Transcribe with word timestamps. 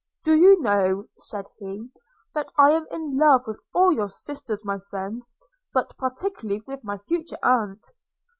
–'Do 0.23 0.33
you 0.33 0.59
know,' 0.63 1.05
said 1.19 1.45
he, 1.59 1.91
'that 2.33 2.51
I 2.57 2.71
am 2.71 2.87
in 2.89 3.19
love 3.19 3.43
with 3.45 3.59
all 3.71 3.91
your 3.93 4.09
sisters, 4.09 4.65
my 4.65 4.79
friend? 4.79 5.21
but 5.75 5.95
particularly 5.95 6.63
with 6.65 6.83
my 6.83 6.97
future 6.97 7.37
aunt? 7.43 7.85